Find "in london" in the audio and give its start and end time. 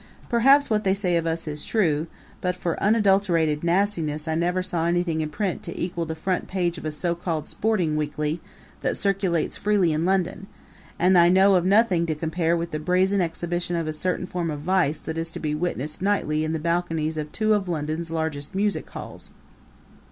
9.93-10.47